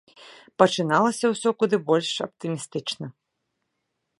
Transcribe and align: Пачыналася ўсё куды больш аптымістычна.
Пачыналася 0.61 1.25
ўсё 1.33 1.49
куды 1.59 1.75
больш 1.91 2.09
аптымістычна. 2.27 3.05